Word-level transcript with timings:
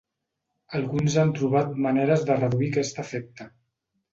Alguns 0.77 1.17
han 1.23 1.35
trobat 1.39 1.77
maneres 1.87 2.25
de 2.31 2.39
reduir 2.41 2.71
aquest 2.73 3.03
efecte. 3.05 3.51